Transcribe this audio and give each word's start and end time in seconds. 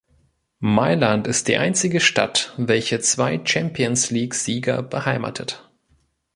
Mailand 0.59 1.27
ist 1.27 1.47
die 1.47 1.57
einzige 1.57 1.99
Stadt, 1.99 2.55
welche 2.57 3.01
zwei 3.01 3.39
Champions-League-Sieger 3.45 4.81
beheimatet. 4.81 5.69